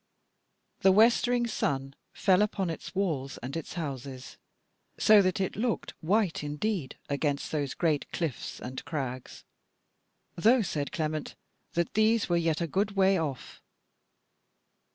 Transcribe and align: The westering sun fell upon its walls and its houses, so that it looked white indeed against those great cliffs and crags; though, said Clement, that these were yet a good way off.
The 0.79 0.91
westering 0.91 1.45
sun 1.45 1.93
fell 2.11 2.41
upon 2.41 2.71
its 2.71 2.95
walls 2.95 3.37
and 3.43 3.55
its 3.55 3.73
houses, 3.73 4.35
so 4.97 5.21
that 5.21 5.39
it 5.39 5.55
looked 5.55 5.93
white 6.01 6.43
indeed 6.43 6.97
against 7.07 7.51
those 7.51 7.75
great 7.75 8.11
cliffs 8.11 8.59
and 8.59 8.83
crags; 8.83 9.43
though, 10.35 10.63
said 10.63 10.91
Clement, 10.91 11.35
that 11.73 11.93
these 11.93 12.27
were 12.27 12.37
yet 12.37 12.61
a 12.61 12.65
good 12.67 12.93
way 12.95 13.19
off. 13.19 13.61